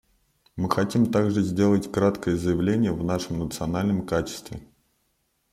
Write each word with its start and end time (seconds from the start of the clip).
Мы 0.55 0.67
хотим 0.67 1.11
также 1.11 1.43
сделать 1.43 1.91
краткое 1.91 2.35
заявление 2.35 2.91
в 2.91 3.03
нашем 3.03 3.37
национальном 3.37 4.07
качестве. 4.07 4.59